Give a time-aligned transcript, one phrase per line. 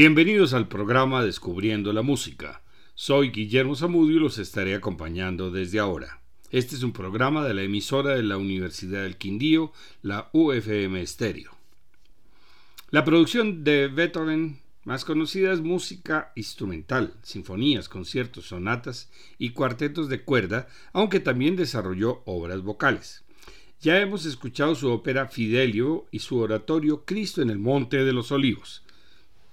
[0.00, 2.62] Bienvenidos al programa Descubriendo la Música.
[2.94, 6.20] Soy Guillermo Zamudio y los estaré acompañando desde ahora.
[6.52, 11.50] Este es un programa de la emisora de la Universidad del Quindío, la UFM Estéreo.
[12.90, 20.22] La producción de Beethoven más conocida es música instrumental, sinfonías, conciertos, sonatas y cuartetos de
[20.22, 23.24] cuerda, aunque también desarrolló obras vocales.
[23.80, 28.30] Ya hemos escuchado su ópera Fidelio y su oratorio Cristo en el Monte de los
[28.30, 28.84] Olivos.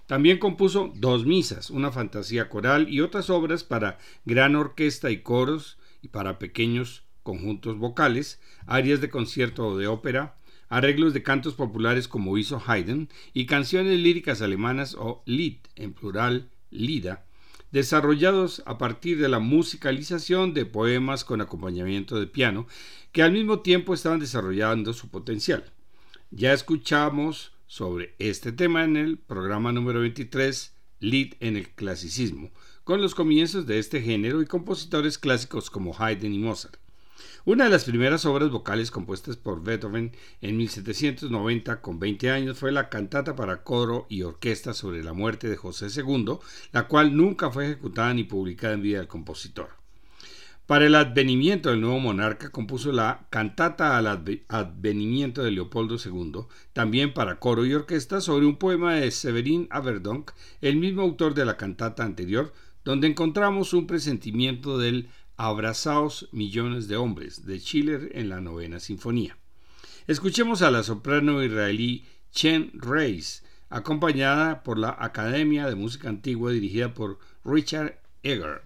[0.08, 5.78] También compuso dos misas, una fantasía coral y otras obras para gran orquesta y coros
[6.02, 10.36] y para pequeños conjuntos vocales, arias de concierto o de ópera,
[10.70, 16.50] arreglos de cantos populares como hizo Haydn y canciones líricas alemanas o Lied, en plural
[16.70, 17.26] Lida,
[17.72, 22.68] desarrollados a partir de la musicalización de poemas con acompañamiento de piano,
[23.12, 25.64] que al mismo tiempo estaban desarrollando su potencial.
[26.30, 32.52] Ya escuchamos sobre este tema en el programa número 23, Lead en el clasicismo,
[32.84, 36.78] con los comienzos de este género y compositores clásicos como Haydn y Mozart.
[37.46, 42.72] Una de las primeras obras vocales compuestas por Beethoven en 1790 con 20 años fue
[42.72, 46.40] la cantata para coro y orquesta sobre la muerte de José II,
[46.72, 49.85] la cual nunca fue ejecutada ni publicada en vida del compositor.
[50.66, 57.14] Para el advenimiento del nuevo monarca compuso la Cantata al advenimiento de Leopoldo II, también
[57.14, 61.56] para coro y orquesta, sobre un poema de Severin Averdonk, el mismo autor de la
[61.56, 62.52] cantata anterior,
[62.84, 69.38] donde encontramos un presentimiento del Abrazaos millones de hombres de Schiller en la novena sinfonía.
[70.08, 76.96] Escuchemos a la soprano israelí Chen Reis, acompañada por la Academia de Música Antigua dirigida
[76.96, 78.64] por Richard Egger.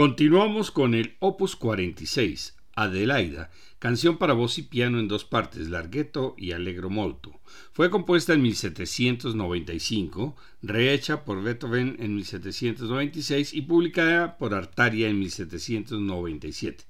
[0.00, 6.34] Continuamos con el Opus 46, Adelaida, canción para voz y piano en dos partes, larghetto
[6.38, 7.38] y allegro molto.
[7.74, 16.84] Fue compuesta en 1795, rehecha por Beethoven en 1796 y publicada por Artaria en 1797.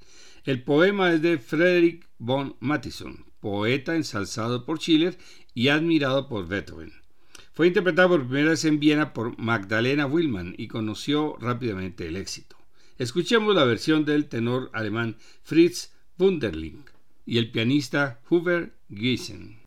[0.44, 5.18] El poema es de Frederick von Mattison, poeta ensalzado por Schiller
[5.52, 6.92] y admirado por Beethoven.
[7.54, 12.59] Fue interpretada por primera vez en Viena por Magdalena Willmann y conoció rápidamente el éxito.
[13.00, 16.84] Escuchemos la versión del tenor alemán Fritz Wunderling
[17.24, 19.59] y el pianista Hubert Giesen.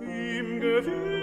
[0.00, 1.13] Im Gewirr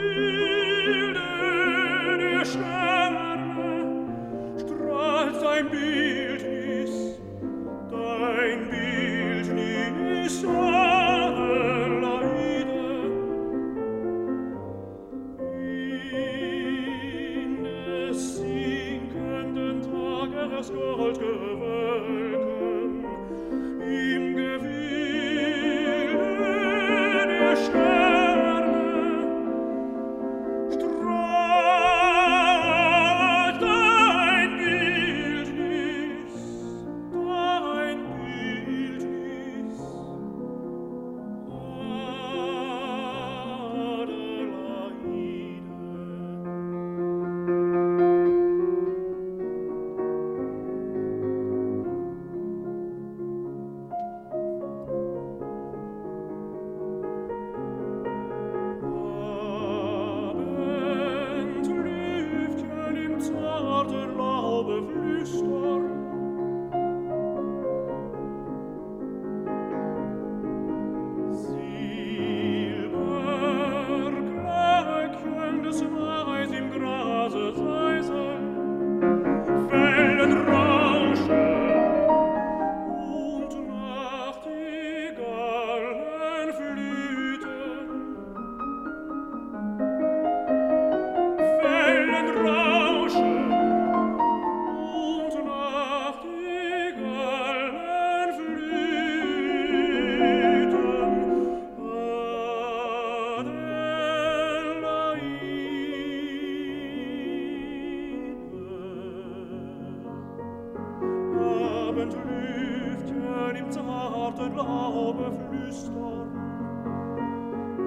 [114.31, 116.31] Worte Glaube flüstern.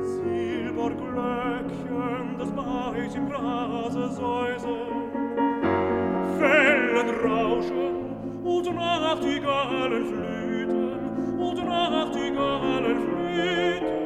[0.02, 5.10] Silberglöckchen des Baches im Grase säuseln,
[6.38, 7.94] Wellen rauschen
[8.44, 14.03] und Nachtigallen flüten, und Nachtigallen flüten.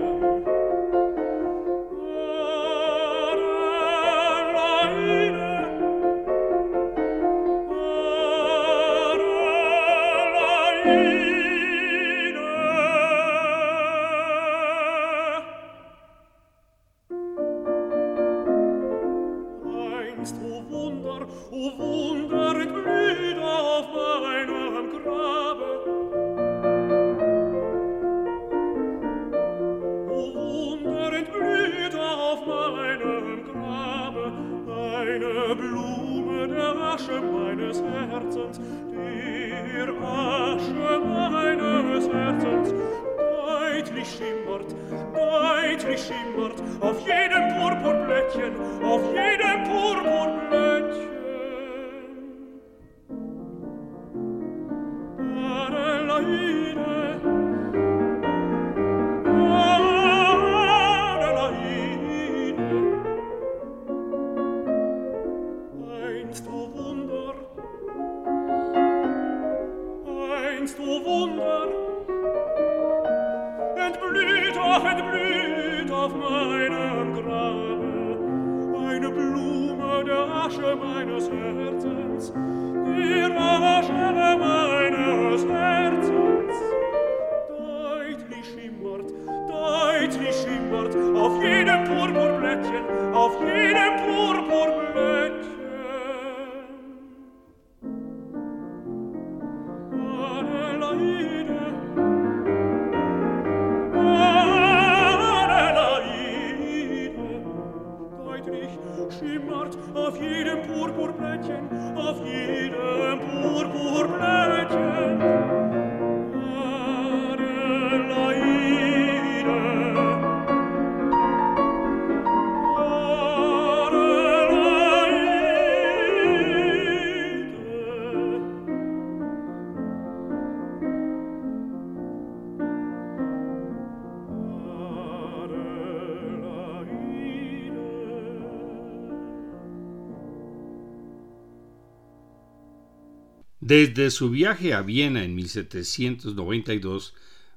[143.68, 147.12] Desde su viaje a Viena en 1792,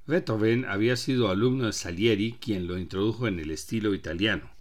[0.06, 4.52] Beethoven había sido alumno de Salieri, quien lo introdujo en el estilo italiano.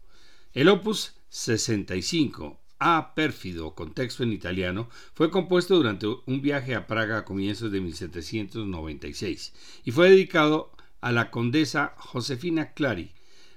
[0.54, 6.86] El opus 65, A pérfido, con texto en italiano, fue compuesto durante un viaje a
[6.86, 9.52] Praga a comienzos de 1796
[9.84, 13.10] y fue dedicado a la condesa Josefina Clary,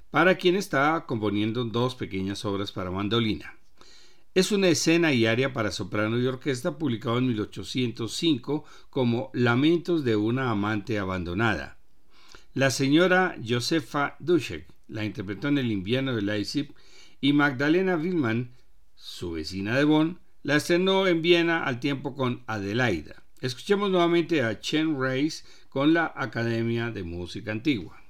[0.10, 3.56] para quien estaba componiendo dos pequeñas obras para mandolina.
[4.36, 10.16] Es una escena y área para soprano y orquesta publicado en 1805 como Lamentos de
[10.16, 11.78] una amante abandonada.
[12.56, 16.74] La señora Josefa Duschek la interpretó en el invierno de Leipzig
[17.22, 18.52] y Magdalena Willmann,
[18.96, 23.24] su vecina de Bonn, la estrenó en Viena al tiempo con Adelaida.
[23.40, 28.02] Escuchemos nuevamente a Chen Reis con la Academia de Música Antigua.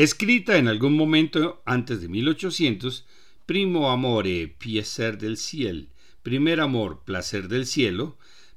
[0.00, 3.04] Escrita en algún momento antes de 1800,
[3.44, 5.90] Primo Amore, Piecer del Ciel,
[6.22, 8.16] Primer Amor, Placer del Cielo,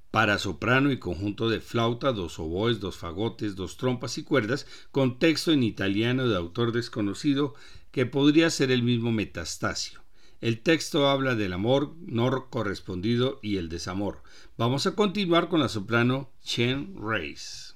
[0.10, 5.20] para soprano y conjunto de flauta, dos oboes, dos fagotes, dos trompas y cuerdas, con
[5.20, 7.56] texto en italiano de autor desconocido
[7.92, 10.02] que podría ser el mismo Metastasio.
[10.40, 14.24] El texto habla del amor no correspondido y el desamor.
[14.58, 17.73] Vamos a continuar con la soprano Chen Reis.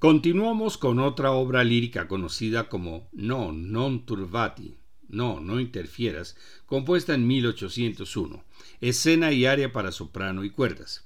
[0.00, 4.78] Continuamos con otra obra lírica conocida como No, non turbati,
[5.08, 8.42] No, no interfieras, compuesta en 1801,
[8.80, 11.04] escena y área para soprano y cuerdas.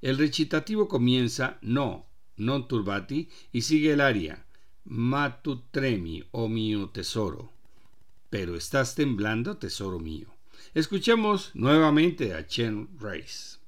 [0.00, 4.46] El recitativo comienza No, non turbati y sigue el aria
[4.84, 7.50] Ma tu tremi, oh mío tesoro.
[8.30, 10.28] Pero estás temblando, tesoro mío.
[10.72, 13.58] Escuchemos nuevamente a Chen Rice.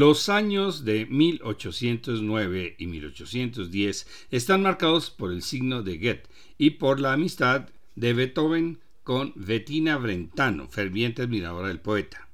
[0.00, 6.22] Los años de 1809 y 1810 están marcados por el signo de Goethe
[6.56, 12.30] y por la amistad de Beethoven con Bettina Brentano, ferviente admiradora del poeta.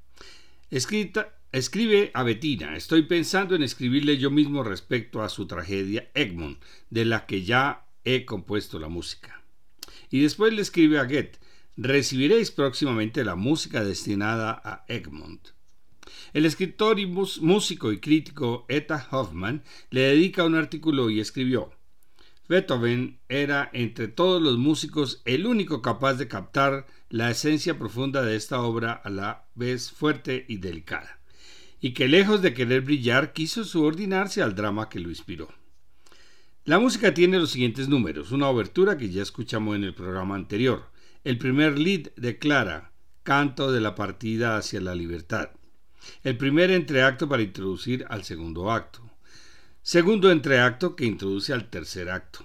[0.70, 7.04] escribe a Bettina, estoy pensando en escribirle yo mismo respecto a su tragedia Egmont, de
[7.04, 9.42] la que ya he compuesto la música.
[10.08, 11.40] Y después le escribe a Goethe,
[11.76, 15.55] recibiréis próximamente la música destinada a Egmont.
[16.32, 21.72] El escritor y músico y crítico Etta Hoffman le dedica un artículo y escribió
[22.48, 28.36] Beethoven era entre todos los músicos el único capaz de captar la esencia profunda de
[28.36, 31.18] esta obra a la vez fuerte y delicada,
[31.80, 35.48] y que lejos de querer brillar quiso subordinarse al drama que lo inspiró.
[36.64, 40.90] La música tiene los siguientes números, una obertura que ya escuchamos en el programa anterior,
[41.24, 42.92] el primer lead de Clara,
[43.24, 45.50] Canto de la partida hacia la libertad,
[46.22, 49.02] el primer entreacto para introducir al segundo acto.
[49.82, 52.44] Segundo entreacto que introduce al tercer acto.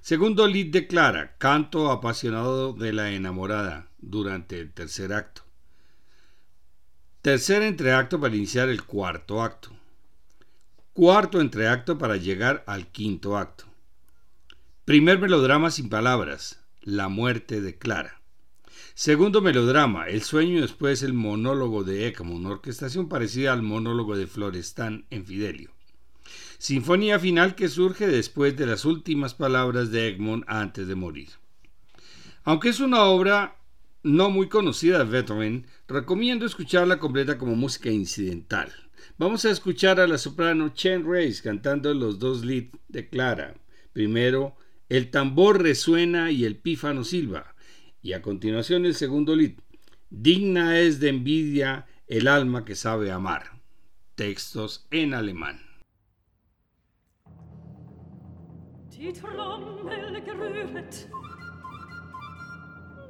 [0.00, 5.42] Segundo lead declara canto apasionado de la enamorada durante el tercer acto.
[7.22, 9.70] Tercer entreacto para iniciar el cuarto acto.
[10.94, 13.66] Cuarto entreacto para llegar al quinto acto.
[14.84, 18.19] Primer melodrama sin palabras, la muerte de Clara.
[19.00, 25.06] Segundo melodrama, El sueño después el monólogo de Ekman, orquestación parecida al monólogo de Florestan
[25.08, 25.70] en Fidelio.
[26.58, 31.30] Sinfonía final que surge después de las últimas palabras de Egmont antes de morir.
[32.44, 33.56] Aunque es una obra
[34.02, 38.70] no muy conocida de Beethoven, recomiendo escucharla completa como música incidental.
[39.16, 43.54] Vamos a escuchar a la soprano Chen Reis cantando los dos leads de Clara.
[43.94, 44.56] Primero,
[44.90, 47.54] el tambor resuena y el pífano silba.
[48.02, 49.52] Y a continuación el segundo lead.
[50.08, 53.60] Digna es de envidia el alma que sabe amar.
[54.14, 55.60] Textos en alemán.
[59.00, 61.08] Die Trommel gerühret,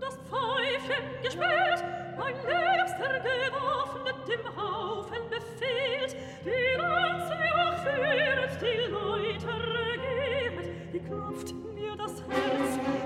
[0.00, 1.84] das Pfeifchen gespielt,
[2.16, 11.96] mein Liebster gewaffnet dem Haufen befehlt, die Lanze hochführet, die Leute regiert, wie klopft mir
[11.96, 12.99] das Herz,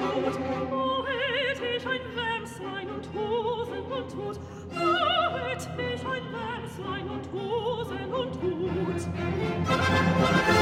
[0.00, 4.38] Hoset mich ein Wärmslein und Hosen und Hut.
[4.74, 8.28] Hoset mich ein Wärmslein und Hosen und
[10.48, 10.57] you.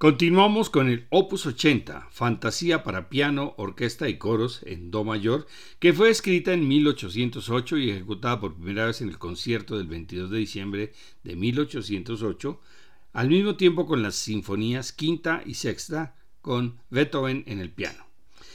[0.00, 5.46] Continuamos con el Opus 80, Fantasía para piano, orquesta y coros en Do mayor,
[5.78, 10.30] que fue escrita en 1808 y ejecutada por primera vez en el concierto del 22
[10.30, 12.58] de diciembre de 1808,
[13.12, 18.06] al mismo tiempo con las sinfonías quinta y sexta con Beethoven en el piano.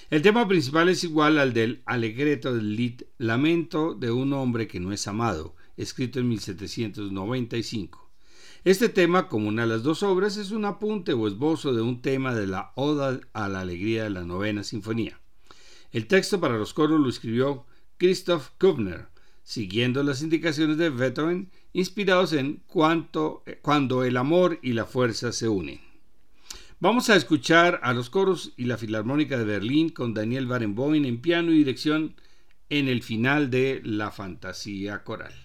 [0.10, 4.80] El tema principal es igual al del Alegreto del Lied Lamento de un hombre que
[4.80, 8.05] no es amado, escrito en 1795.
[8.66, 12.02] Este tema, como una de las dos obras, es un apunte o esbozo de un
[12.02, 15.20] tema de la Oda a la Alegría de la Novena Sinfonía.
[15.92, 17.68] El texto para los coros lo escribió
[18.00, 19.06] Christoph Kubner,
[19.44, 25.80] siguiendo las indicaciones de Beethoven, inspirados en cuando el amor y la fuerza se unen.
[26.80, 31.22] Vamos a escuchar a los coros y la Filarmónica de Berlín con Daniel Barenboim en
[31.22, 32.16] piano y dirección
[32.70, 35.45] en el final de La Fantasía Coral.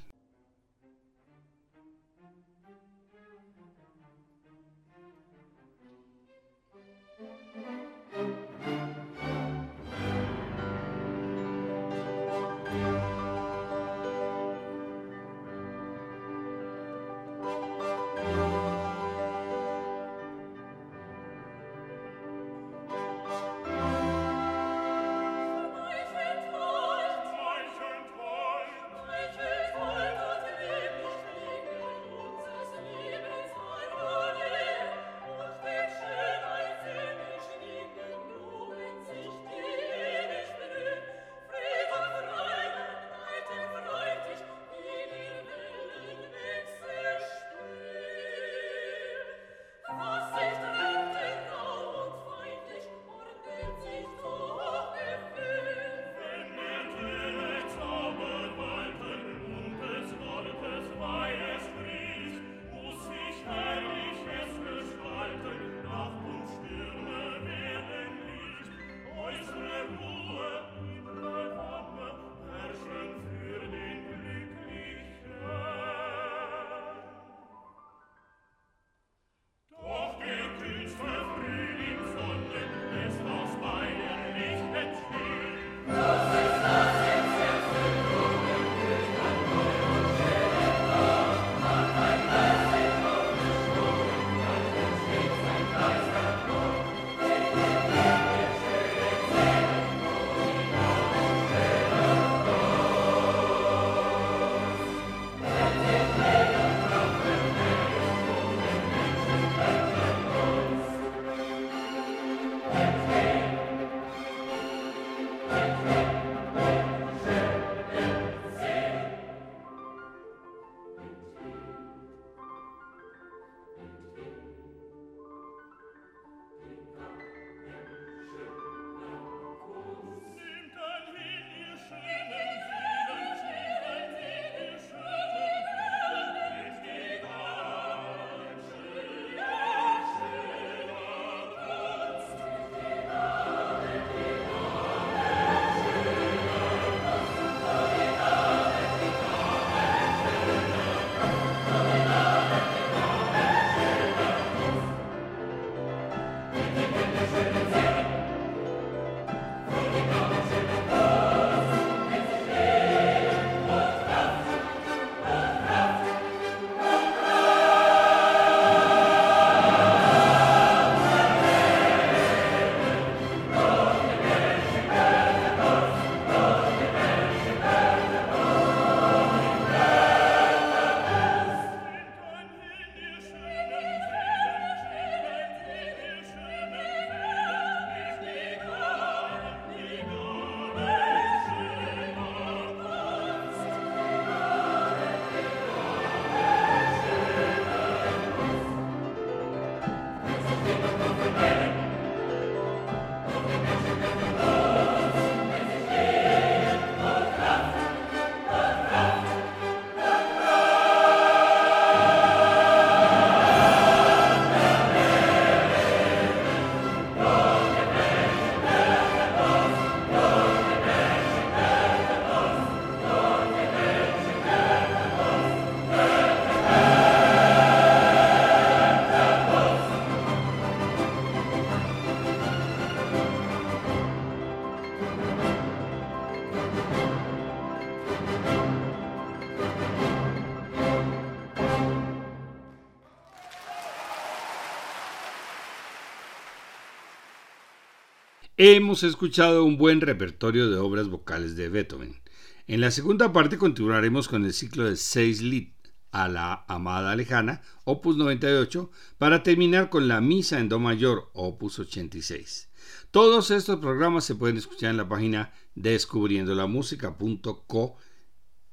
[248.63, 252.21] Hemos escuchado un buen repertorio de obras vocales de Beethoven.
[252.67, 255.69] En la segunda parte continuaremos con el ciclo de seis Lied
[256.13, 261.79] a la Amada Lejana, opus 98, para terminar con la Misa en Do Mayor, opus
[261.79, 262.69] 86.
[263.11, 267.97] Todos estos programas se pueden escuchar en la página descubriendolamusica.co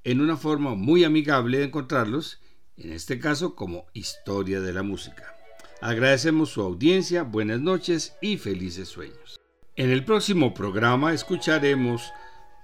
[0.03, 2.41] en una forma muy amigable de encontrarlos,
[2.75, 5.33] en este caso como Historia de la Música.
[5.79, 9.36] Agradecemos su audiencia, buenas noches y felices sueños.
[9.78, 12.11] En el próximo programa escucharemos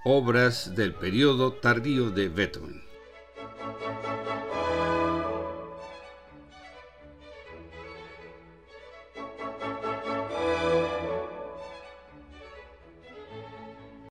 [0.04, 2.82] obras del periodo tardío de Beethoven.